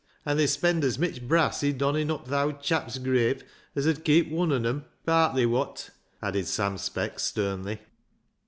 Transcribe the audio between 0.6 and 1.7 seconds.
as mitch brass i'